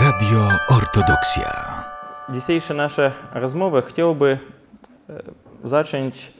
[0.00, 1.82] Radio Ortodoksja.
[2.28, 4.38] Dzisiejsze nasze rozmowy chciałby
[5.10, 5.22] e,
[5.64, 6.32] zacząć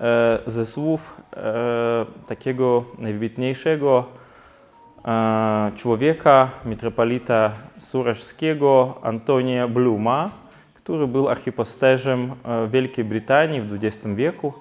[0.00, 4.04] e, ze słów e, takiego najwybitniejszego
[5.76, 10.30] człowieka, metropolita suraszskiego Antonia Bluma,
[10.74, 14.52] który był archipasterzem e, Wielkiej Brytanii w XX wieku.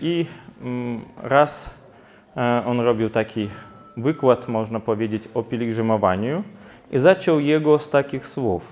[0.00, 0.26] I
[0.62, 1.74] mm, raz
[2.66, 3.48] on robił taki
[3.96, 6.44] wykład, można powiedzieć, o pielgrzymowaniu
[6.92, 8.62] i zaczął jego z takich słów.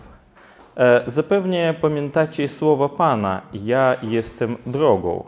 [0.76, 5.24] E, Zapewnie pamiętacie słowa Pana: Ja jestem drogą.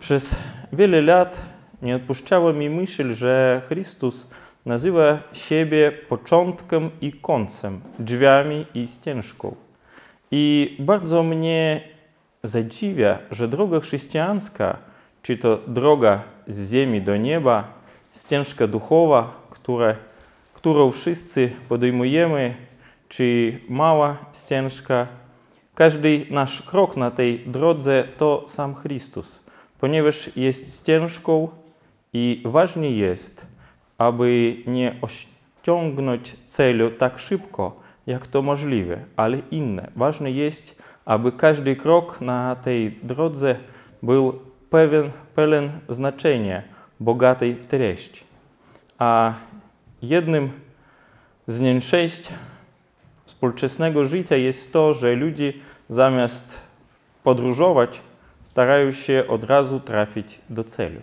[0.00, 0.36] Przez
[0.72, 1.40] wiele lat
[1.82, 4.30] nie odpuszczała mi myśl, że Chrystus
[4.66, 9.54] nazywa siebie początkiem i końcem, drzwiami i ścieżką.
[10.30, 11.80] I bardzo mnie
[12.42, 14.76] zadziwia, że droga chrześcijańska,
[15.22, 17.64] czy to droga z ziemi do nieba,
[18.14, 19.96] ścieżka duchowa, które,
[20.58, 22.54] którą wszyscy podejmujemy,
[23.08, 25.06] czy mała ścieżka,
[25.74, 29.44] każdy nasz krok na tej drodze to sam Chrystus,
[29.80, 31.48] ponieważ jest ścieżką
[32.12, 33.46] i ważne jest,
[33.98, 39.90] aby nie osiągnąć celu tak szybko, jak to możliwe, ale inne.
[39.96, 43.56] Ważne jest, aby każdy krok na tej drodze
[44.02, 44.38] był
[44.70, 46.62] pewien, pełen znaczenia,
[47.00, 48.24] bogatej w treść.
[48.98, 49.34] A
[50.02, 50.50] jednym
[51.46, 52.28] z nieszczęść
[53.24, 55.52] współczesnego życia jest to, że ludzie
[55.88, 56.60] zamiast
[57.22, 58.02] podróżować,
[58.42, 61.00] starają się od razu trafić do celu.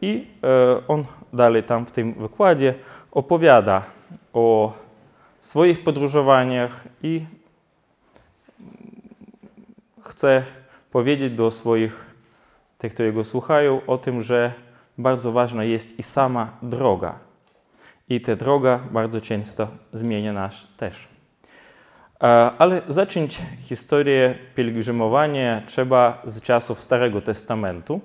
[0.00, 2.74] I e, on dalej tam w tym wykładzie
[3.12, 3.82] opowiada
[4.32, 4.72] o
[5.40, 7.24] swoich podróżowaniach i
[10.02, 10.42] chce
[10.90, 12.14] powiedzieć do swoich,
[12.78, 14.52] tych, którzy go słuchają, o tym, że
[14.98, 17.27] bardzo ważna jest i sama droga.
[18.08, 21.08] I ta droga bardzo często zmienia nas też.
[22.22, 22.26] E,
[22.58, 28.00] Ale zacząć historię pielgrzymowania trzeba z czasów Starego Testamentu.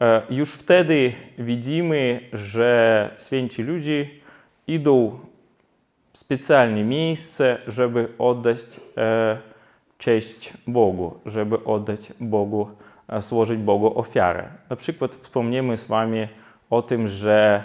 [0.00, 4.06] E, Już wtedy widzimy, że święci ludzie
[4.66, 5.18] idą
[6.12, 8.58] w specjalne miejsce, żeby oddać
[8.96, 9.38] e,
[9.98, 12.68] cześć Bogu, żeby oddać Bogu,
[13.18, 14.44] złożyć Bogu ofiarę.
[14.70, 16.28] Na przykład wspomniemy z Wami
[16.70, 17.64] o tym, że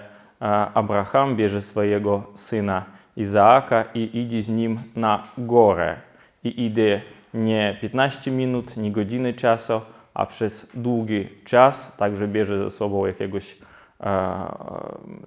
[0.74, 2.86] Abraham bierze swojego syna
[3.18, 5.96] Izaaka i idzie z nim na górę.
[6.44, 7.02] I idzie
[7.34, 9.82] nie 15 minut, nie godziny czasu,
[10.14, 13.58] a przez długi czas, także bierze ze sobą jakiegoś
[14.02, 14.40] e,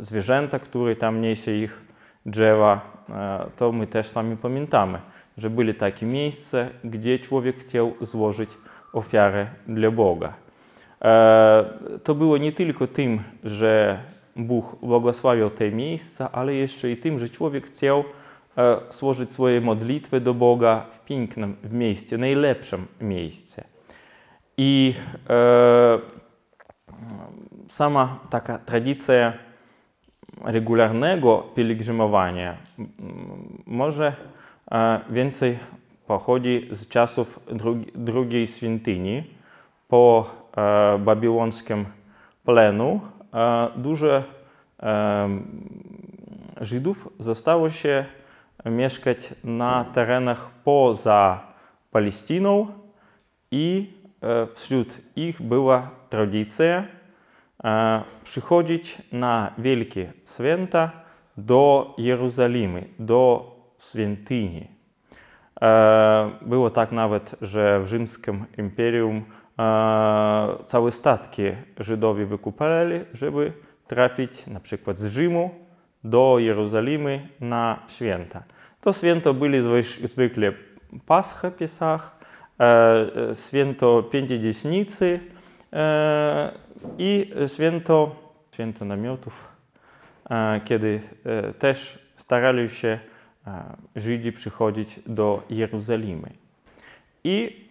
[0.00, 1.80] zwierzęta, które tam niesie ich
[2.26, 4.98] drzewa, e, to my też z Wami pamiętamy,
[5.38, 8.50] że byli takie miejsca, gdzie człowiek chciał złożyć
[8.92, 10.32] ofiarę dla Boga.
[11.02, 11.64] E,
[12.04, 13.98] To było nie tylko tym, że
[14.36, 18.04] Bóg błogosławił te miejsca, ale jeszcze i tym, że człowiek chciał
[18.58, 23.62] e, złożyć swoje modlitwy do Boga w pięknym w miejscu, najlepszym miejscu.
[24.56, 24.94] I
[25.30, 25.98] e,
[27.68, 29.32] sama taka tradycja
[30.44, 32.56] regularnego pielgrzymowania
[33.66, 34.16] może
[34.70, 35.58] e, więcej
[36.06, 39.24] pochodzi z czasów drugi, drugiej świątyni.
[39.88, 41.84] Po e, babilońskim
[42.44, 43.00] plenu
[48.64, 51.40] e, mieszkać na terenach poza
[51.90, 52.66] Palestyną
[53.50, 56.84] i e, wśród ich była tradycja
[57.64, 60.90] e, przychodzić na wielkie święta
[61.36, 64.68] do Jerozolimy, do świątyni.
[65.62, 69.41] E, Było tak nawet, że w rzymskim imperium e,
[70.64, 71.42] całe statki
[71.78, 73.52] Żydowie wykupali, żeby
[73.86, 75.50] trafić na przykład z Rzymu
[76.04, 78.42] do Jerozolimy na święta.
[78.80, 79.58] To święto byli
[80.04, 80.52] zwykle
[81.06, 82.18] Pascha, Pesach,
[82.60, 85.20] e, święto Pięćdziesiętnicy
[85.72, 86.52] e,
[86.98, 88.16] i święto,
[88.52, 89.48] święto namiotów,
[90.30, 91.00] e, kiedy
[91.58, 92.98] też starali się
[93.96, 96.30] Żydzi przychodzić do Jerozolimy.
[97.24, 97.61] I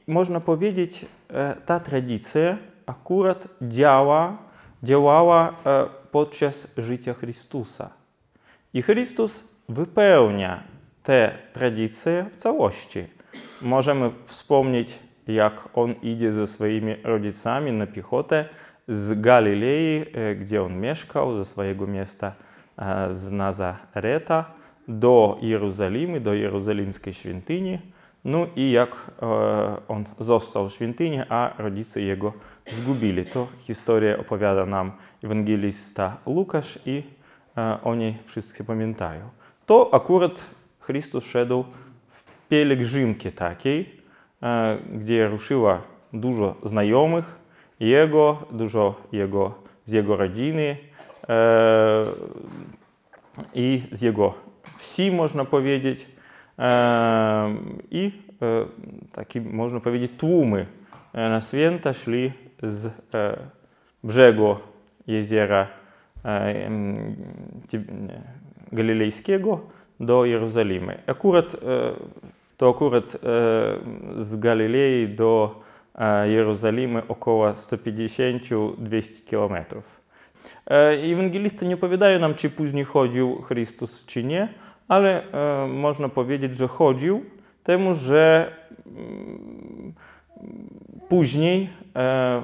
[1.30, 4.38] e, ta tradycja akurat działa,
[4.84, 7.90] działała e, podczas życia Chrystusa.
[8.74, 10.64] I Chrystus wypełnia
[11.04, 13.04] tę tradycję w całości.
[13.62, 18.46] Możemy wspomnieć, jak on idzie ze swoimi rodzicami na piechotę
[18.88, 22.34] z Galilei, e, gdzie on mieszkał, ze swojego miasta
[22.78, 24.46] e, z Nazareta,
[24.88, 27.80] do Jerozolimy, do jerozolimskiej świątyni.
[28.26, 28.90] No i jak
[29.22, 29.26] e,
[29.88, 32.34] on został w świątyni, a rodzice jego
[32.72, 33.26] zgubili.
[33.26, 34.92] To historię opowiada nam
[35.24, 37.04] ewangelista Łukasz i
[37.58, 39.30] e, oni wszyscy pamiętają.
[39.66, 40.46] To akurat
[40.80, 41.64] Chrystus szedł
[42.10, 44.02] w pielgrzymkę takiej,
[44.44, 45.78] e, gdzie ruszyło
[46.14, 47.42] dużo znajomych
[47.80, 49.54] Jego, dużo jego,
[49.86, 50.78] z jego rodziny
[53.54, 54.34] i z jego
[54.78, 56.08] wsi, można powiedzieć.
[56.62, 57.56] E,
[57.92, 58.12] e,
[58.42, 58.66] e,
[62.64, 63.38] z e,
[64.04, 64.56] brzegu
[65.08, 65.68] jeziora
[66.26, 67.16] e, em,
[67.68, 68.22] Tib- nie,
[68.72, 69.60] Galilejskiego
[70.00, 70.98] do Jerozolimy.
[71.08, 71.58] Akurat, e,
[72.58, 73.20] to akurat e,
[74.18, 75.62] z Galilei do
[75.96, 80.02] e, Jerozolimy około 150-200 kilometrów.
[80.70, 84.54] E, Ewangelisty nie opowiadają nam, czy później chodził Chrystus, czy nie,
[84.88, 87.26] ale e, można powiedzieć, że chodził,
[87.64, 88.52] temu, że
[88.88, 89.94] mm,
[91.10, 92.42] później, e,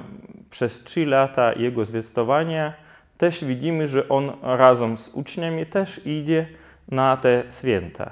[0.50, 2.72] przez trzy lata jego zwiastowania,
[3.18, 6.46] też widzimy, że on razem z uczniami też idzie
[6.88, 8.10] na te święta.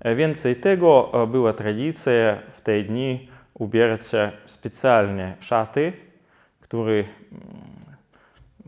[0.00, 5.92] E, Więcej tego, była tradycja w te dni ubierać się specjalnie szaty,
[6.60, 7.06] które mm,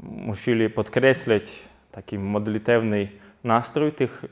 [0.03, 1.63] musieli podkreślać
[1.93, 3.09] taki modlitewny
[3.45, 4.25] nastrój tych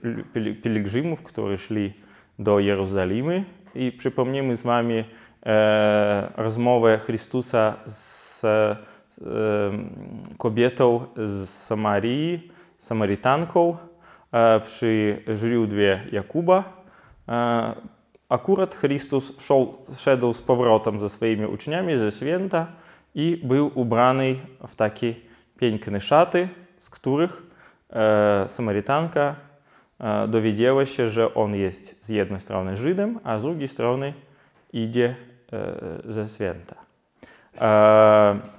[0.62, 1.92] pielgrzymów, którzy szli
[2.38, 3.44] do Jerozolimy.
[3.74, 5.04] I przypomnimy z wami
[5.46, 8.76] e, rozmowę Chrystusa z e,
[10.38, 13.76] kobietą z Samarii, Samarytanką
[14.32, 16.82] e, przy źródle Jakuba.
[17.28, 17.74] E,
[18.28, 22.66] akurat Chrystus szł, szedł z powrotem ze swoimi uczniami ze święta
[23.14, 24.36] i był ubrany
[24.68, 25.14] w takie
[25.58, 26.48] piękne szaty,
[26.78, 27.45] z których
[27.90, 29.34] e, Samarytanka
[30.00, 34.12] e, dowiedziała się, że on jest z jednej strony Żydem, a z drugiej strony
[34.72, 35.16] idzie
[35.52, 36.76] e, ze święta.
[37.60, 38.56] E,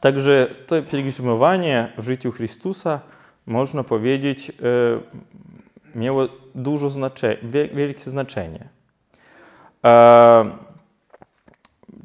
[0.00, 3.00] Także to pielgrzymowanie w życiu Chrystusa,
[3.46, 4.52] można powiedzieć, e,
[5.94, 7.36] miało dużo znaczenie,
[7.74, 8.68] wielkie znaczenie.
[9.84, 10.50] E,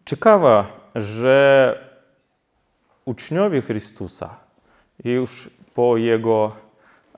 [0.06, 0.66] Ciekawe,
[0.96, 1.78] że
[3.06, 4.36] uczniowie Chrystusa
[5.04, 6.52] już po Jego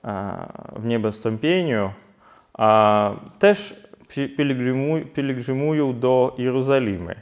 [0.04, 0.36] e,
[0.76, 1.90] wniebostąpieniu
[2.58, 3.74] e, też
[4.08, 7.14] pi- pielgrzymu- pielgrzymują do Jerozolimy.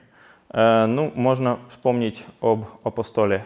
[0.54, 3.40] E, No, można wspomnieć o apostole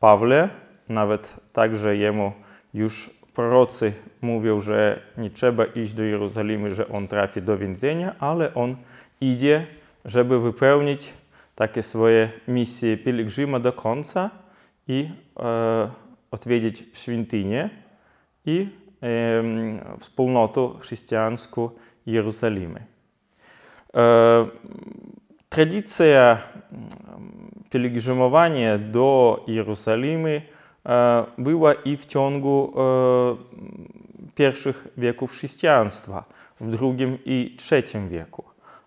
[0.00, 0.48] Pawle,
[0.88, 2.32] nawet także jemu
[2.74, 3.92] już prorocy
[4.22, 8.76] mówią, że nie trzeba iść do Jerozolimy, że on trafi do więzienia, ale on
[9.20, 9.66] idzie,
[10.04, 11.12] żeby wypełnić
[11.54, 14.30] takie swoje misje pielgrzyma do końca
[14.88, 15.08] i
[15.40, 15.90] e,
[16.30, 17.70] odwiedzić świątynię
[18.46, 18.68] i
[19.00, 21.70] em, wspólnotę chrześcijańską
[22.06, 22.84] Jerozolimy.
[23.96, 24.46] E,
[25.50, 26.38] Tradycja
[27.70, 30.42] pielgrzymowania do Jerozolimy
[30.86, 33.36] e, była i w ciągu e,
[34.34, 36.24] pierwszych wieków chrześcijaństwa,
[36.60, 38.44] w II i III wieku.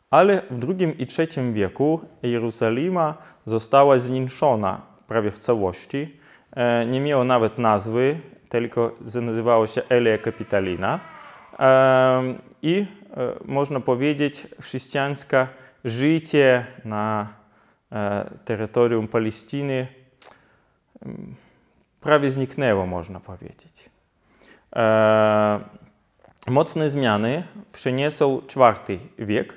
[0.10, 6.18] Ale w II i III wieku Jerozolima została zniszczona prawie w całości.
[6.56, 8.20] E, Nie miała nawet nazwy,
[8.50, 8.92] tylko
[9.22, 11.00] nazywała się Elia Capitolina.
[11.60, 12.86] Em, I
[13.18, 15.48] e, można powiedzieć, chrześcijańskie
[15.86, 17.28] życie na
[17.92, 19.88] e, terytorium Palestyny
[21.06, 21.36] em,
[22.02, 23.90] prawie zniknęło, można powiedzieć.
[24.76, 25.60] E,
[26.48, 28.42] Mocne zmiany przyniósł
[28.88, 29.54] IV wiek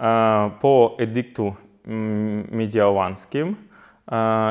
[0.00, 1.54] e, po edyktu
[1.86, 3.67] mm, mediołanskim, e,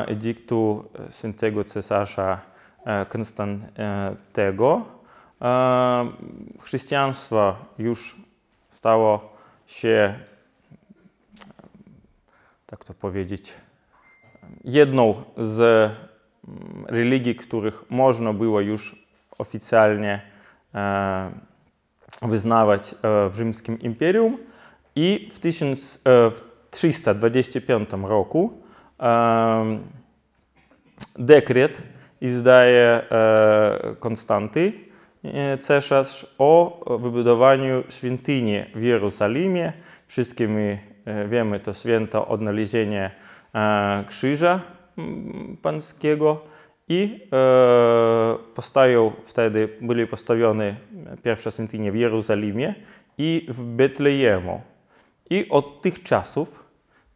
[0.06, 2.40] edyktu świętego cesarza
[2.84, 4.82] e, Konstantego.
[5.42, 6.08] E,
[6.60, 8.16] Chrześcijaństwo już
[8.70, 9.32] stało
[9.66, 10.14] się,
[12.66, 13.54] tak to powiedzieć,
[14.64, 15.92] jedną z mm,
[16.86, 19.06] religii, których można było już
[19.38, 20.22] oficjalnie
[20.74, 21.30] e,
[22.22, 22.96] wyznawać e,
[23.28, 24.38] w rzymskim imperium.
[24.96, 28.67] I w 1325 roku
[33.10, 34.72] e, Konstanty
[35.24, 39.72] e, cesarz o wybudowaniu świątyni w.
[40.06, 43.10] Wszystkie my e, wiemy to święto odnalezienia
[43.54, 44.60] e, krzyża
[45.62, 46.40] pańskiego
[46.88, 50.76] i e, postają wtedy, byli postawione
[51.22, 52.74] pierwsze świątynie w Jerozolimie
[53.18, 54.60] i w Betlejemu.
[55.30, 56.64] I od tych czasów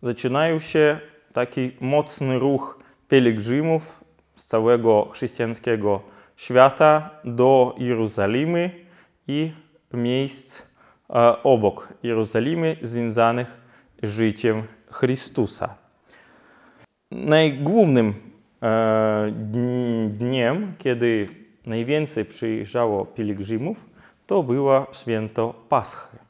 [0.03, 1.01] zaczynają się
[1.33, 4.05] taki mocny ruch pielgrzymów
[4.37, 6.01] z całego chrześcijańskiego
[6.37, 8.71] świata do Jerozolimy
[9.29, 9.53] i
[9.93, 10.63] miejsc
[11.11, 13.61] e, obok Jerozolimy związanych
[14.03, 15.75] z życiem Chrystusa.
[17.11, 18.15] Najgłównym
[18.63, 21.29] e, dni- dniem, kiedy
[21.67, 23.77] najwięcej przyjeżdżało pielgrzymów,
[24.27, 26.22] to było święto Paschy.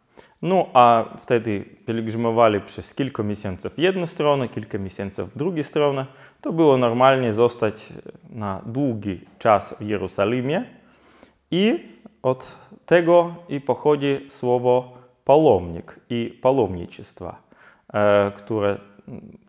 [0.43, 6.07] No a wtedy pielgrzymowali przez kilka miesięcy w jedną stronę, kilka miesięcy w drugą stronę.
[6.41, 7.93] To było normalnie zostać
[8.31, 10.65] na długi czas w Jerozolimie.
[11.51, 11.79] I
[12.23, 14.93] od tego i pochodzi słowo
[15.25, 17.35] palomnik i palomnictwo,
[17.95, 18.79] e, które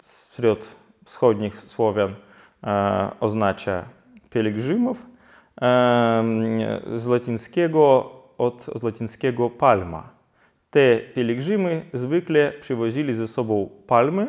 [0.04, 2.16] wśród wschodnich Słowian
[2.64, 3.86] e, oznacza
[4.30, 5.06] pielgrzymów.
[5.62, 6.24] E,
[6.94, 8.84] z łacińskiego, od, od
[9.58, 10.13] palma.
[10.74, 14.28] Te pielgrzymy zwykle przywozili ze sobą palmy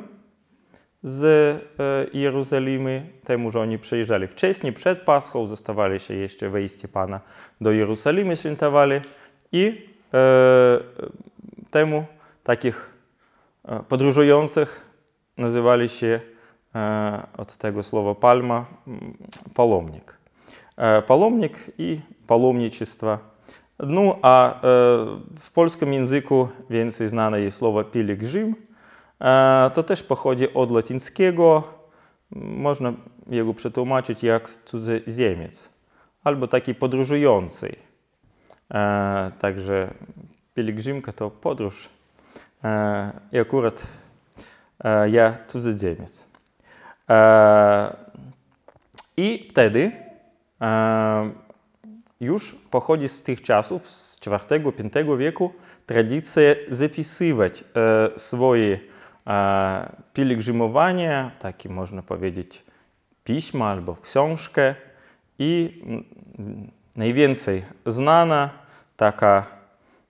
[1.03, 7.21] z e, Jerozolimy, temu, że oni przyjeżdżali wcześniej, przed Paschą, zostawali się jeszcze wejście Pana
[7.61, 9.01] do Jerozolimy, świętowali
[9.53, 10.81] i e,
[11.71, 12.05] temu
[12.43, 12.91] takich
[13.65, 14.81] e, podróżujących
[15.39, 16.21] nazywali się
[17.37, 18.67] od tego słowa palma
[19.55, 20.17] palomnik.
[20.77, 23.34] E, palomnik i palomnictwo.
[23.79, 24.61] No a
[25.41, 28.57] w polskim języku więcej znane jest słowo pielgrzym.
[29.75, 31.63] To też pochodzi od łacińskiego.
[32.37, 32.93] Można
[33.27, 35.69] jego przetłumaczyć jak cudzoziemiec
[36.25, 37.77] albo taki podróżujący.
[39.39, 39.95] Także
[40.55, 41.89] pielgrzymka to podróż.
[43.33, 43.87] I akurat
[45.11, 46.29] ja cudzoziemiec.
[49.17, 49.93] I wtedy
[52.25, 55.53] już pochodzi z tych czasów, z IV-V wieku,
[55.87, 58.81] tradycja zapisywać e, swoje
[59.27, 62.65] e, pielgrzymowania, takie można powiedzieć
[63.25, 64.75] piśma albo książkę.
[65.39, 68.51] I mm, najwięcej znana
[68.97, 69.47] taka,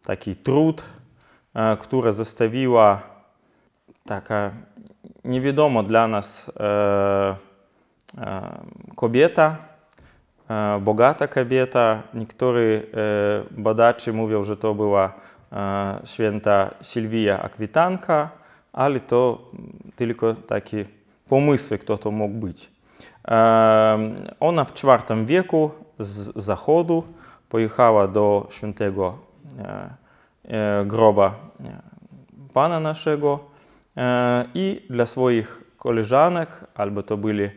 [0.02, 0.84] taki trud,
[1.54, 3.02] e, który zostawiła
[4.06, 4.50] taka
[5.24, 7.36] niewiadoma dla nas e,
[8.18, 8.58] e,
[8.96, 9.73] kobieta,
[10.80, 12.02] bogata kobieta.
[12.14, 12.86] Niektórzy
[13.54, 15.12] e, badacze mówią, że to była
[15.52, 18.30] e, święta Sylwia Akwitanka,
[18.72, 19.50] ale to
[19.96, 20.84] tylko takie
[21.28, 22.70] pomysły, kto to mógł być.
[23.28, 23.98] E,
[24.40, 27.04] Ona w IV wieku z zachodu
[27.48, 29.18] pojechała do świętego
[29.58, 29.90] e,
[30.44, 31.34] e, groba
[31.64, 31.94] e,
[32.54, 33.38] Pana naszego
[33.96, 37.50] e, i dla swoich koleżanek, albo to byli e,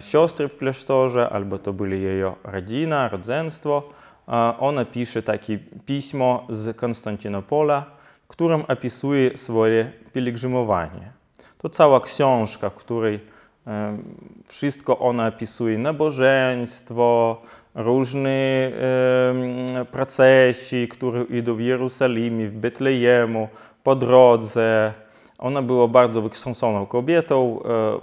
[0.00, 3.82] siostry w klasztorze, albo to byli jej rodzina, rodzeństwo,
[4.28, 7.84] e, ona pisze takie pismo z Konstantynopola,
[8.24, 11.12] w którym opisuje swoje pielgrzymowanie.
[11.58, 13.20] To cała książka, w której
[13.66, 13.98] e,
[14.46, 17.42] wszystko ona opisuje, nabożeństwo,
[17.74, 23.48] różne e, procesy, które idą w Jerozolimie, w Betlejemu,
[23.84, 24.92] po drodze.
[25.38, 27.98] Ona była bardzo wykształconą kobietą e,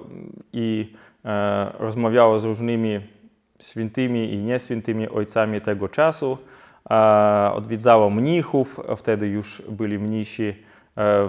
[0.53, 1.04] i e,
[1.79, 3.00] rozmawiała z różnymi
[3.62, 6.38] świętymi i nieświętymi ojcami tego czasu.
[6.89, 10.53] E, Odwiedzała mnichów, wtedy już byli mnisi e,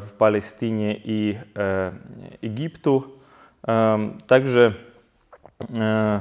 [0.00, 1.92] w Palestynie i e,
[2.42, 3.02] Egiptu.
[3.68, 4.72] E, Także
[5.78, 6.20] e,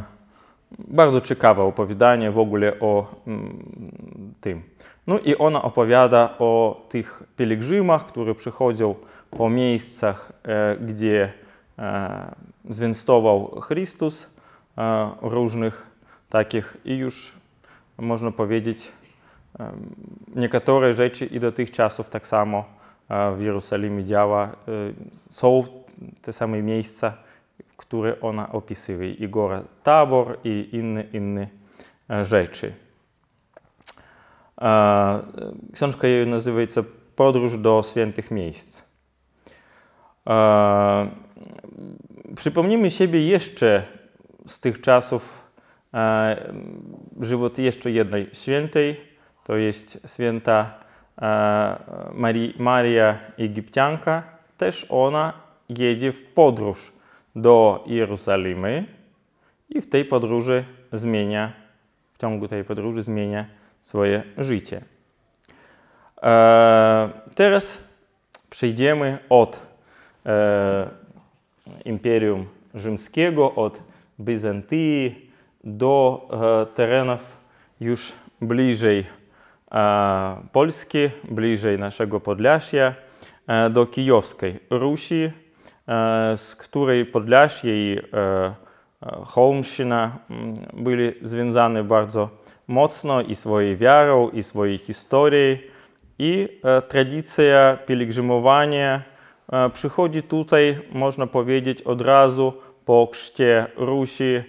[0.80, 4.62] bardzo ciekawe opowiadanie w ogóle o mm, tym.
[5.08, 8.96] No i ona opowiada o tych pielgrzymach, które przychodzą
[9.32, 11.34] po miejscach, e, gdzie
[12.70, 14.30] zwiastował Chrystus,
[14.78, 15.88] e, różnych
[16.30, 17.34] takich i już
[17.98, 18.92] można powiedzieć,
[20.36, 22.66] niektóre rzeczy i do tych czasów tak samo
[23.10, 24.46] e, w Jerozolimie działa.
[24.46, 24.52] E,
[25.30, 25.64] Są
[26.22, 27.14] te same miejsca,
[27.78, 31.48] które ona opisuje, i góra Tabor, i inne, inne
[32.24, 32.74] rzeczy.
[35.74, 36.84] Książka jej nazywa się
[37.16, 38.84] Podróż do świętych miejsc.
[40.28, 41.26] E,
[42.36, 43.84] Przypomnijmy siebie jeszcze
[44.46, 45.44] z tych czasów
[45.94, 46.54] e,
[47.22, 49.02] żywot jeszcze jednej świętej,
[49.44, 50.74] to jest święta
[51.22, 51.78] e,
[52.14, 54.24] Marii, Maria Egipcianka.
[54.58, 55.34] Też ona
[55.70, 56.92] jedzie w podróż
[57.36, 58.86] do Jerozolimy
[59.70, 61.54] i w tej podróży zmienia,
[62.14, 63.46] w ciągu tej podróży zmienia
[63.82, 64.82] swoje życie.
[67.36, 67.84] Teraz
[68.50, 69.75] przejdziemy od
[71.85, 73.81] Imperium Rzymskiego, od
[74.21, 75.31] Bizantii
[75.65, 77.39] do e, terenów
[77.81, 79.07] już bliżej
[79.73, 80.99] e, Polski,
[81.31, 82.95] bliżej naszego Podlasia,
[83.47, 85.33] e, do Kijowskiej Rusi,
[85.89, 88.55] e, z której Podlasie i e, e,
[89.25, 92.29] Holmщина mm, byli związane bardzo
[92.69, 95.57] mocno i swoją wiarą, i swojej historią.
[96.19, 99.14] I e, tradycja pielgrzymowania e,
[99.74, 102.54] przychodzi tutaj, można powiedzieć, od razu
[102.86, 104.44] po chrzcie Rusi e,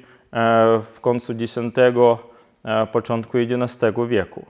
[0.95, 4.47] w końcu X, e, początku XI wieku.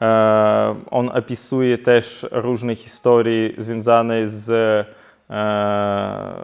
[0.00, 4.50] E, on opisuje też różne historie związane z
[5.30, 6.34] e,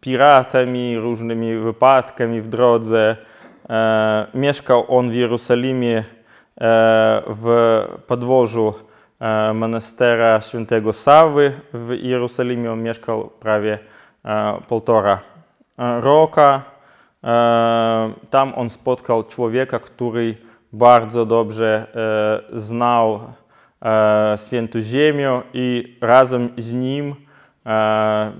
[0.00, 3.16] piratami, różnymi wypadkami w drodze.
[3.70, 6.04] E, mieszkał on w Jerozolimie e,
[7.26, 8.74] w podłożu
[9.20, 12.72] e, monastera świętego Sawy w Jerozolimie.
[12.72, 13.78] On mieszkał prawie
[14.24, 15.20] e, półtora
[15.78, 16.62] e, roka.
[16.76, 16.79] E,
[18.30, 20.34] Tam on spotkał człowieka, który
[20.72, 21.86] bardzo dobrze
[22.52, 23.20] e, znał
[23.82, 27.14] e, Świętą Ziemię i razem z nim
[27.66, 28.32] e,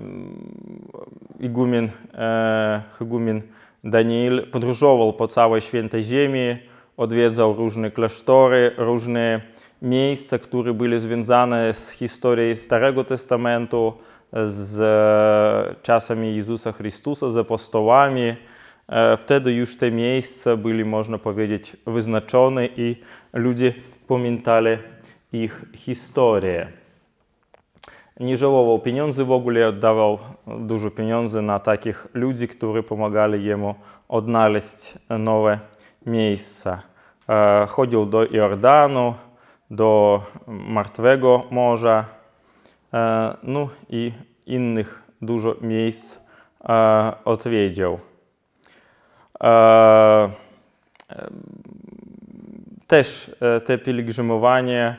[2.15, 3.43] e, igumen
[3.85, 6.59] Daniel podróżował po całej Świętej Ziemi,
[6.97, 9.41] odwiedzał różne klasztory, różne
[9.83, 13.93] miejsca, które były związane z historią Starego Testamentu,
[14.33, 18.37] z e, czasami Jezusa Chrystusa, z apostołami.
[18.91, 22.97] E, Wtedy już te miejsca były, można powiedzieć, wyznaczone i
[23.33, 23.73] ludzie
[24.09, 24.79] pamiętali
[25.33, 26.73] ich historię.
[28.21, 33.75] Nie żałował pieniędzy w ogóle, oddawał dużo pieniędzy na takich ludzi, którzy pomagali jemu
[34.09, 35.59] odnaleźć nowe
[36.07, 36.83] miejsca.
[37.29, 39.15] E, Chodził do Jordanu,
[39.71, 42.05] do Martwego Morza,
[42.95, 44.13] e, no i
[44.47, 46.19] innych dużo miejsc
[46.69, 47.13] e,
[49.43, 50.31] E,
[52.87, 54.97] też e, te pielgrzymowanie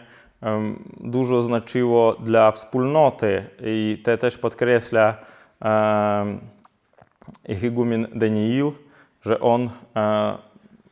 [0.99, 5.15] dużo znaczyło dla wspólnoty i to też podkreśla
[5.61, 6.39] em,
[7.63, 8.71] igumen Daniil,
[9.25, 10.37] że on e,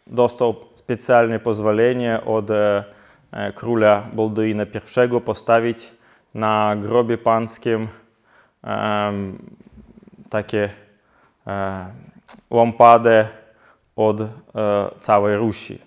[0.08, 2.84] dostał specjalne pozwolenie od e,
[3.32, 5.92] e, króla Balduina I postawić
[6.34, 7.88] na grobie pańskim
[10.30, 10.70] takie
[12.50, 13.28] łampadę
[13.96, 14.28] od e,
[15.00, 15.80] całej Rusi,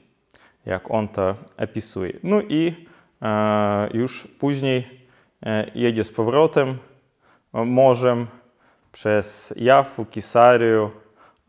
[0.66, 2.12] jak on to opisuje.
[2.22, 2.87] No i
[3.22, 5.07] e, już później
[5.46, 6.78] e, jedzie z powrotem
[7.52, 8.26] morzem
[8.92, 10.90] przez Jafu, Kisarię,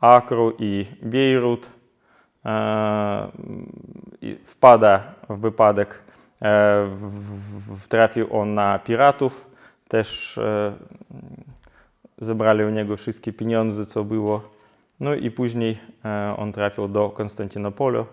[0.02, 1.70] Akru i Bejrut.
[4.46, 6.04] Wpada w wypadek,
[6.42, 9.48] e, w, w, trafił on na piratów,
[9.88, 10.40] też
[12.18, 14.53] zebrali u niego wszystkie pieniądze, co było.
[15.04, 18.06] No i później e, on trafił do Konstantynopolu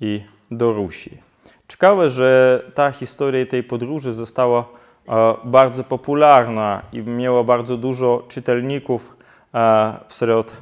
[0.00, 1.18] i do Rusi.
[1.68, 4.60] Ciekawe, że ta historia tej podróży została
[5.08, 9.16] e, bardzo popularna i miała bardzo dużo czytelników
[9.54, 10.52] e, wśród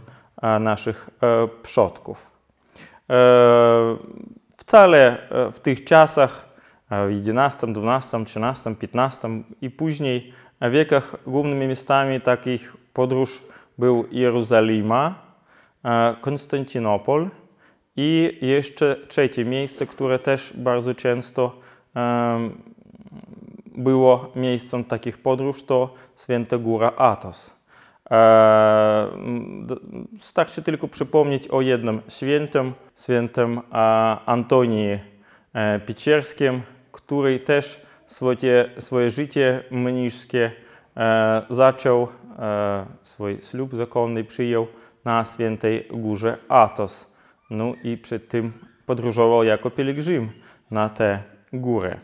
[0.60, 1.10] naszych
[1.62, 2.26] przodków.
[4.56, 5.18] Wcale
[5.52, 6.48] w tych czasach,
[6.90, 9.28] w XI, XII, XIII, XV
[9.62, 10.32] i później
[10.70, 13.42] wiekach głównymi miastami takich podróż
[13.78, 15.23] był Jerozolima,
[16.20, 17.30] Konstantynopol
[17.96, 21.60] i jeszcze trzecie miejsce, które też bardzo często
[21.94, 22.62] em,
[23.76, 25.94] było miejscem takich podróż, to
[26.24, 27.60] Święta Góra Athos.
[28.10, 29.06] E,
[30.18, 32.72] Starczy tylko przypomnieć o jednym świętym,
[33.04, 33.72] świętym e,
[34.26, 34.98] Antonii
[35.52, 40.52] e, Pieczerskim, który też swoje, swoje życie mniszskie
[40.96, 44.66] e, zaczął, e, swój ślub zakonny przyjął
[45.04, 47.14] na świętej górze Athos.
[47.50, 48.52] No i przed tym
[48.86, 50.30] podróżował jako pielgrzym
[50.70, 51.96] na tę górę.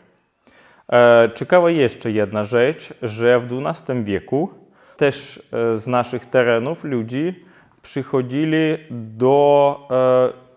[0.91, 4.49] E, Ciekawa jeszcze jedna rzecz, że w XII wieku
[4.97, 7.45] też e, z naszych terenów ludzi
[7.81, 9.87] przychodzili do,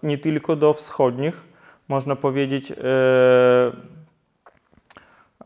[0.02, 1.34] e, nie tylko do wschodnich,
[1.88, 2.74] można powiedzieć, e,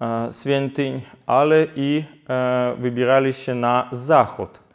[0.00, 4.67] e, świątyń, ale i e, wybierali się na zachód.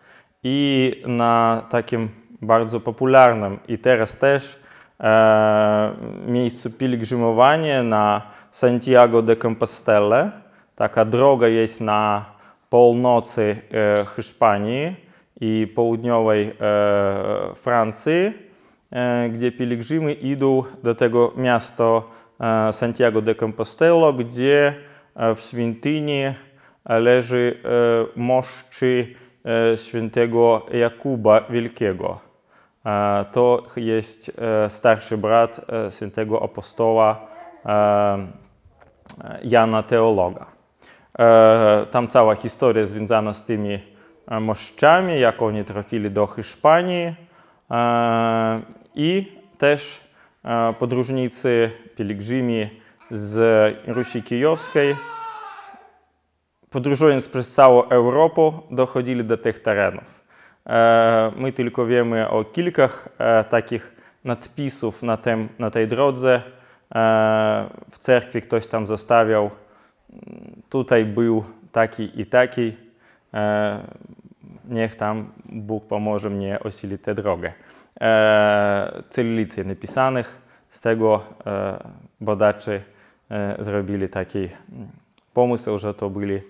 [0.43, 2.09] I na takim
[2.41, 4.59] bardzo popularnym i teraz też
[4.99, 5.91] e,
[6.27, 10.31] miejscu pielgrzymowania na Santiago de Compostela.
[10.75, 12.25] Taka droga jest na
[12.69, 14.95] północy e, Hiszpanii
[15.41, 18.33] i południowej e, Francji,
[18.91, 22.01] e, gdzie pielgrzymy idą do tego miasta
[22.39, 24.73] e, Santiago de Compostela, gdzie
[25.15, 26.23] e, w świątyni
[26.85, 29.15] leży e, moszczy
[29.75, 32.19] świętego Jakuba Wielkiego.
[32.85, 34.31] E, To jest
[34.65, 37.27] e, starszy brat e, świętego apostoła
[37.65, 38.27] e,
[39.43, 40.45] Jana Teologa.
[41.19, 43.79] E, Tam cała historia związana z tymi
[44.27, 47.15] e, moszczami, jak oni trafili do Hiszpanii
[47.71, 48.61] e,
[48.95, 50.01] i też
[50.45, 52.69] e, podróżnicy, pielgrzymi
[53.11, 53.37] z
[53.87, 54.95] Rusi Kijowskiej
[56.73, 60.03] podróżując przez całą Europę, dochodzili do tych terenów.
[60.67, 66.41] E, My tylko wiemy o kilku e, takich nadpisów na, tym, na tej drodze.
[66.95, 69.49] E, W cerkwi ktoś tam zostawiał,
[70.69, 72.77] tutaj był taki i taki,
[74.69, 77.53] niech tam Bóg pomoże mnie osilić tę drogę.
[79.09, 81.23] Cyrylicy napisanych, z tego
[82.21, 82.81] badacze
[83.59, 84.87] zrobili taki mm,
[85.33, 86.41] pomysł, że to byli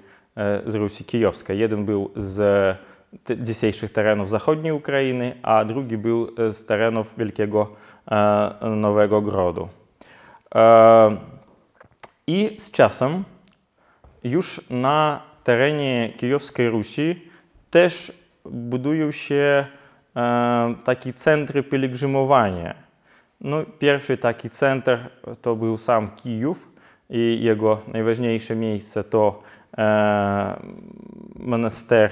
[0.66, 1.60] z Rusi Kijowskiej.
[1.60, 2.78] Jeden był z
[3.38, 7.76] dzisiejszych terenów zachodniej Ukrainy, a drugi był e, z terenów Wielkiego
[8.12, 9.70] e, Nowego Grodu.
[10.56, 11.18] E,
[12.28, 13.24] I z czasem
[14.24, 17.30] już na terenie Kijowskiej Rusi
[17.70, 18.12] też
[18.46, 19.66] budują się
[20.16, 22.76] e, takie centry pielgrzymowania.
[23.42, 25.10] No, pierwszy taki center
[25.42, 26.72] to był sam Kijów
[27.10, 29.44] i jego najważniejsze miejsce to
[29.78, 30.60] e,
[31.36, 32.12] monaster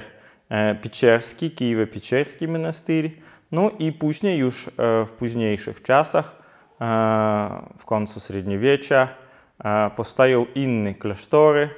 [0.50, 3.10] e, Pieczerski, Kijowo-Pieczerski monastyr.
[3.52, 4.72] No i później już e,
[5.06, 6.36] w późniejszych czasach,
[6.82, 6.86] e,
[7.78, 9.08] w końcu średniowiecza,
[9.64, 11.70] e, powstają inne klasztory,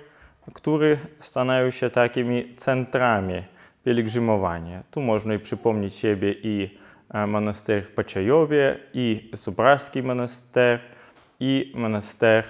[0.54, 3.44] które stanają się takimi centrami
[3.86, 4.84] pielgrzymowania.
[4.92, 6.78] Tu można i przypomnieć siebie i
[7.14, 10.80] e, monaster w Paczajowie, i Subralski monaster,
[11.40, 12.46] i monaster e,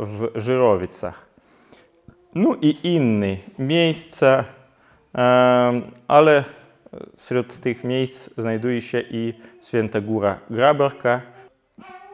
[0.00, 1.27] w Żyrowicach.
[2.82, 4.44] Inne miejsca,
[5.14, 6.44] e, ale
[7.16, 11.20] wśród tych miejsc znajduje się i Święta Góra Grabarka.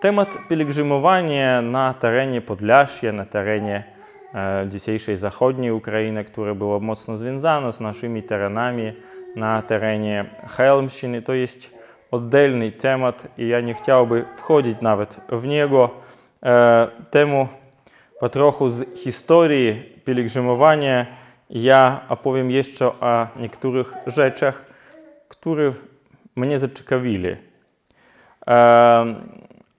[0.01, 3.85] Temat pielgrzymowania na terenie Podlasia, na terenie
[4.69, 8.93] dzisiejszej zachodniej Ukrainy, które było mocno związane z naszymi terenami
[9.37, 10.25] na terenie
[10.57, 11.71] Helmщiny, to jest
[12.11, 15.91] oddzielny temat i ja nie chciałbym wchodzić nawet w niego.
[17.11, 17.49] Temu
[18.21, 21.07] po trochu z historii pielgrzymowania
[21.51, 24.65] ja opowiem jeszcze o niektórych rzeczach,
[25.29, 25.73] które
[26.37, 27.37] mnie zaciekawili.
[28.47, 29.15] E,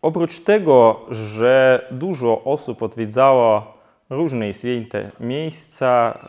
[0.01, 3.77] oprócz tego, że dużo osób odwiedzało
[4.09, 6.19] różne święte miejsca,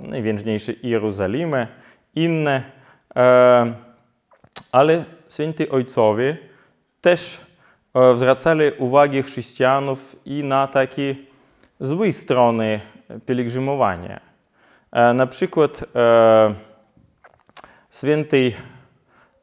[0.00, 1.66] najważniejsze Jerozolimy,
[2.14, 2.62] inne,
[3.16, 3.74] e,
[4.72, 6.36] ale święci ojcowie
[7.00, 7.40] też
[7.94, 11.16] e, zwracali uwagę chrześcijanów i na takie
[11.80, 12.80] złe strony
[13.26, 14.20] pielgrzymowania.
[14.92, 16.54] E, na przykład e,
[17.90, 18.52] święty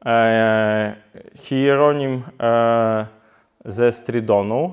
[0.06, 0.96] e,
[1.34, 3.06] Hieronim e,
[3.64, 4.72] ze Strydonu,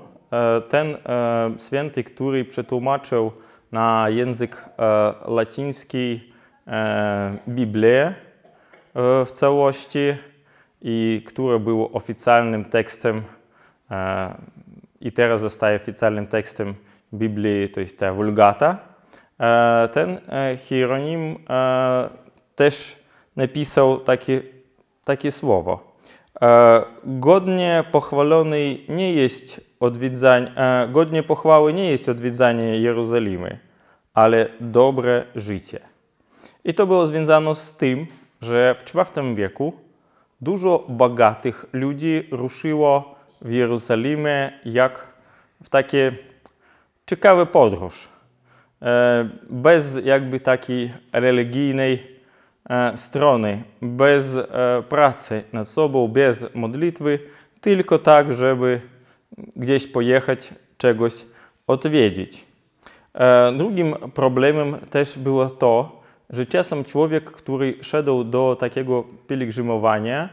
[0.70, 0.98] ten
[1.68, 3.32] święty, który przetłumaczył
[3.72, 4.66] na język
[5.28, 6.34] łaciński
[7.48, 8.14] Biblię
[9.26, 10.16] w całości
[10.82, 13.22] i który był oficjalnym tekstem
[15.02, 16.76] i teraz zostaje oficjalnym tekstem
[17.14, 18.78] Biblii, to jest ta Vulgata.
[19.40, 22.10] E, Ten e, Hieronim e,
[22.56, 22.96] też
[23.36, 24.42] napisał takie,
[25.04, 25.88] takie słowo.
[27.04, 30.52] Godnie pochwalony nie jest odwiedzanie,
[30.92, 33.60] godnie pochwały nie jest odwiedzanie Jerozolimy,
[34.14, 35.80] ale dobre życie.
[36.66, 38.08] I to było związane z tym,
[38.42, 39.74] że w IV wieku
[40.42, 45.08] dużo bogatych ludzi ruszyło w Jerozolimę jak
[45.64, 46.18] w takie
[47.08, 48.08] ciekawe podróż.
[48.82, 52.08] E, Bez jakby takiej religijnej
[52.70, 54.48] e, strony, bez e,
[54.90, 57.20] pracy nad sobą, bez modlitwy,
[57.62, 58.82] tylko tak, żeby
[59.56, 61.14] gdzieś pojechać, czegoś
[61.68, 62.48] odwiedzić.
[63.58, 70.30] Drugim problemem też było to, że czasem człowiek, który szedł do takiego pielgrzymowania,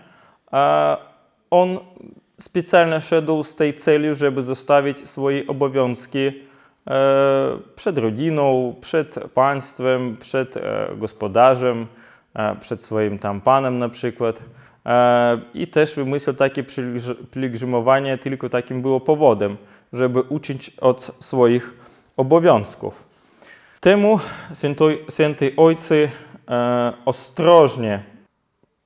[1.50, 1.78] on
[2.40, 6.32] specjalnie szedł z tej celi, żeby zostawić swoje obowiązki
[7.76, 11.86] przed rodziną, przed państwem, przed e, gospodarzem,
[12.34, 14.42] e, przed swoim tam panem na przykład.
[14.86, 19.56] E, I też wymyślił takie pielgrz- pielgrzymowanie tylko takim było powodem,
[19.92, 21.74] żeby uczyć od swoich
[22.16, 23.04] obowiązków.
[23.80, 24.20] Temu
[25.10, 26.10] świętej ojcy
[26.48, 28.02] e, ostrożnie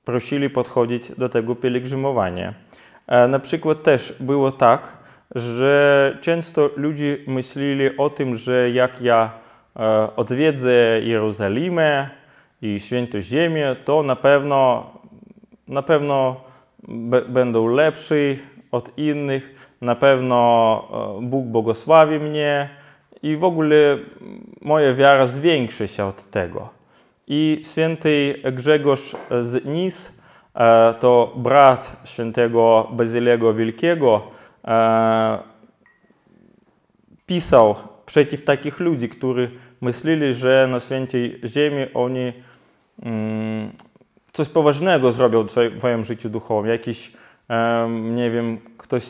[0.05, 2.53] prosili podchodzić do tego pielgrzymowania.
[3.07, 4.98] E, na przykład też było tak,
[5.35, 9.31] że często ludzie myśleli o tym, że jak ja
[9.75, 12.09] e, odwiedzę Jerozolimę
[12.61, 14.91] i świętą ziemię, to na pewno,
[15.67, 16.41] na pewno
[17.29, 18.39] będą lepsi
[18.71, 22.69] od innych, na pewno e, Bóg błogosławi mnie
[23.23, 23.97] i w ogóle
[24.61, 26.69] moja wiara zwiększy się od tego.
[27.27, 30.21] I święty Grzegorz z Nis,
[30.55, 35.39] e, to brat świętego Bazylego Wielkiego, e,
[37.25, 42.33] pisał przeciw takich ludzi, którzy myśleli, że na świętej ziemi oni
[43.03, 43.71] mm,
[44.31, 46.71] coś poważnego zrobią w swoim- życiu duchowym.
[46.71, 47.11] Jakiś,
[47.49, 49.03] em, nie wiem, ktoś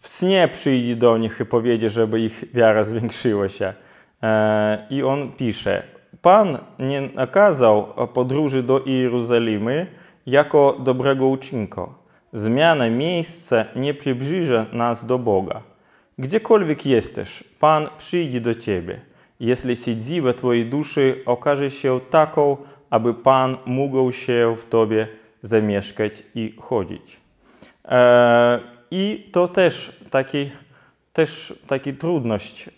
[0.00, 3.72] w śnie przyjdzie do nich i powiedzie, żeby ich wiara zwiększyła się.
[4.22, 5.82] E, I on pisze,
[6.22, 9.86] Pan nie nakazał podróży do Jerozolimy
[10.26, 12.01] jako dobrego uczynka.
[12.32, 15.62] Zmiana miejsca nie przybliży nas do Boga.
[16.18, 19.00] Gdziekolwiek jesteś, Pan przyjdzie do Ciebie,
[19.40, 22.56] jeśli siedziba Twojej duszy okaże się taką,
[22.90, 25.08] aby Pan mógł się w Tobie
[25.42, 27.16] zamieszkać i chodzić.
[27.84, 30.50] E, I to też taki,
[31.12, 32.72] też taki trudność, e,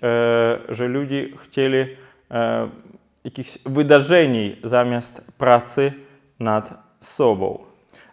[0.69, 1.79] że ludzie chcieli
[2.31, 2.69] e,
[3.25, 5.93] jakichś wydarzeń zamiast pracy
[6.41, 7.59] nad sobą.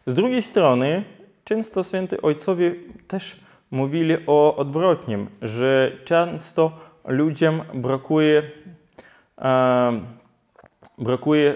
[0.05, 1.03] Z drugiej strony,
[1.51, 2.75] często święty ojcowie
[3.07, 3.39] też
[3.71, 6.71] mówili o odwrotnym, że często
[7.07, 8.43] ludziom brakuje,
[9.41, 10.01] e,
[10.97, 11.55] brakuje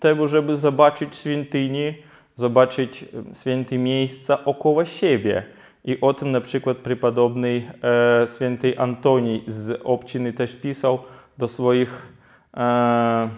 [0.00, 1.94] tego, żeby zobaczyć świątynię,
[2.34, 3.04] zobaczyć
[3.40, 5.42] święte miejsca około siebie.
[5.84, 10.98] I o tym na przykład prepodobny e, święty Antoni z obciny też pisał
[11.38, 12.12] do swoich,
[12.56, 13.28] e,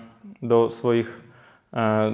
[0.43, 1.23] do swoich
[1.75, 2.13] e,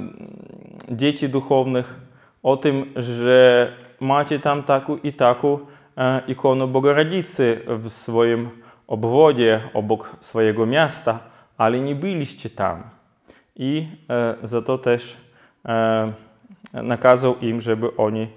[0.90, 2.03] dzieci duchownych
[2.44, 5.59] o tym, że macie tam taką i taką
[5.96, 8.50] e, ikonę Bogorodicy w swoim
[8.87, 11.18] obwodzie, obok swojego miasta,
[11.59, 12.83] ale nie byliście tam.
[13.57, 15.16] I e, za to też
[15.66, 16.12] e,
[16.72, 18.28] nakazał im, żeby oni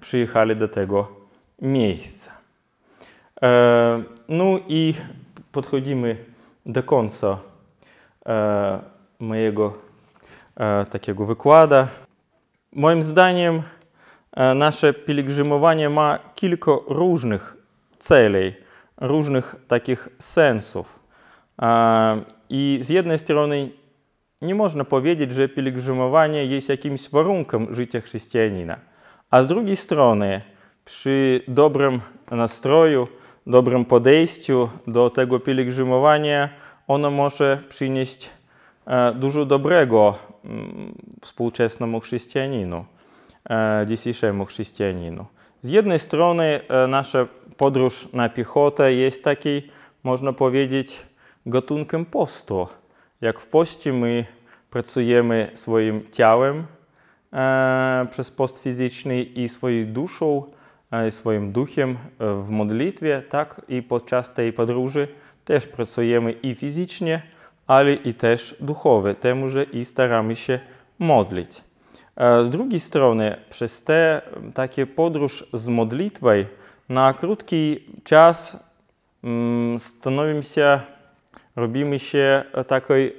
[0.00, 1.08] przyjechali do tego
[1.62, 2.32] miejsca.
[4.28, 4.94] No i
[5.52, 6.16] podchodzimy
[6.66, 7.38] do końca
[9.20, 9.72] mojego
[10.90, 11.86] takiego wykładu.
[12.74, 13.62] Moim zdaniem
[14.36, 17.56] e, nasze pielgrzymowanie ma kilka różnych
[17.98, 18.54] celów,
[19.00, 20.98] różnych takich sensów.
[21.62, 23.70] E, I z jednej strony
[24.42, 28.76] nie można powiedzieć, że pielgrzymowanie jest jakimś warunkiem życia chrześcijanina.
[29.30, 30.40] A z drugiej strony,
[30.84, 33.08] przy dobrym nastroju,
[33.46, 36.48] dobrym podejściu do tego pielgrzymowania,
[36.88, 38.30] ono może przynieść
[39.14, 40.14] dużo dobrego
[40.44, 42.84] mm, współczesnemu chrześcijaninu,
[43.50, 45.26] e, dzisiejszemu chrześcijaninu.
[45.62, 49.70] Z jednej strony e, nasza podróż na piechotę jest takiej,
[50.02, 51.02] można powiedzieć,
[51.46, 52.68] gatunkiem postu.
[53.20, 54.24] Jak w poście my
[54.70, 56.66] pracujemy swoim ciałem
[57.32, 60.42] e, przez post fizyczny i swoją duszą,
[60.90, 61.96] e, swoim duchem e,
[62.42, 65.08] w modlitwie, tak i podczas tej podróży
[65.44, 67.22] też pracujemy i fizycznie,
[67.66, 70.60] ale i też duchowo, temu, że i staramy się
[70.98, 71.60] modlić.
[72.16, 74.22] E, Z drugiej strony, przez tę
[74.54, 76.30] takie podróż z modlitwą
[76.88, 78.56] na krótki czas
[79.24, 80.80] mm, stanowimy się
[81.56, 83.10] robimy się e, taką e,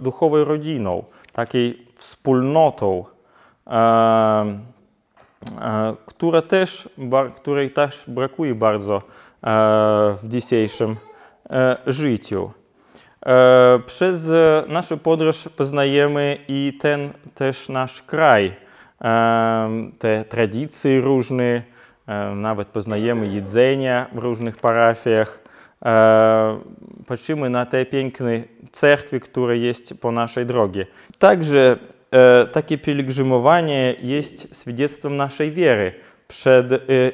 [0.00, 3.04] duchową rodziną, takiej wspólnotą,
[3.66, 3.72] e,
[5.60, 6.88] e, która też,
[7.36, 9.02] której też brakuje bardzo e,
[10.22, 10.96] w dzisiejszym
[11.50, 12.50] e, życiu.
[13.26, 18.52] E, Przez e, naszą podróż poznajemy i ten też nasz kraj,
[19.04, 21.62] e, te tradycje różne,
[22.36, 25.42] nawet poznajemy jedzenie w różnych parafiach.
[27.06, 30.86] Patrzymy na te piękne cerkwie, które jest po naszej drodze.
[31.18, 31.76] Także
[32.52, 35.92] takie pielgrzymowanie jest świadectwem naszej wiary
[36.28, 36.66] przed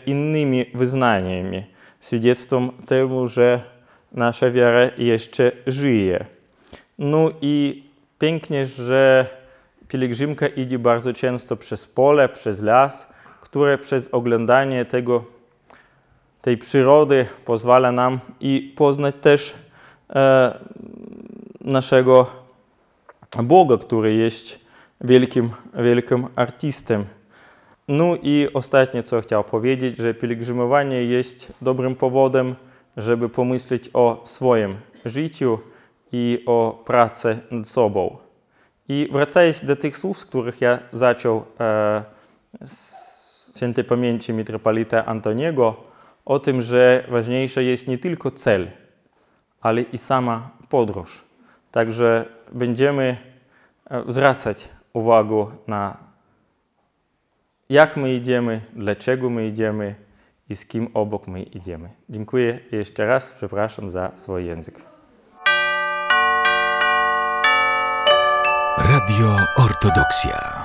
[0.06, 1.66] innymi wyznaniami,
[2.00, 3.60] świadectwem temu, że
[4.12, 6.24] nasza wiara jeszcze żyje.
[6.98, 7.84] No i
[8.18, 9.26] pięknie, że
[9.88, 13.06] pielgrzymka idzie bardzo często przez pole, przez las,
[13.40, 15.24] które przez oglądanie tego,
[16.42, 19.54] tej przyrody pozwala nam i poznać też
[20.10, 20.58] e,
[21.60, 22.26] naszego
[23.42, 24.60] Boga, który jest
[25.00, 27.04] wielkim, wielkim artystem.
[27.88, 32.54] No i ostatnie, co chciał powiedzieć, że pielgrzymowanie jest dobrym powodem,
[32.98, 35.58] żeby pomyśleć o swoim życiu
[36.12, 38.16] i o pracy nad sobą.
[38.88, 42.04] I wracając do tych słów, z których ja zaczął e,
[42.66, 45.76] z świętej pamięci mitropolita Antoniego,
[46.24, 48.70] o tym, że ważniejsze jest nie tylko cel,
[49.60, 51.24] ale i sama podróż.
[51.72, 53.16] Także będziemy
[53.90, 55.96] e, zwracać uwagę na
[57.68, 59.94] jak my idziemy, dlaczego my idziemy
[60.48, 61.90] i z kim obok my idziemy.
[62.08, 64.80] Dziękuję jeszcze raz, przepraszam za swój język.
[68.78, 70.57] Radio Ortodoksja.